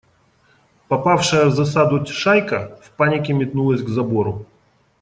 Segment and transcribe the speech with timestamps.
[0.87, 4.47] Попавшая в засаду шайка в панике метнулась к забору.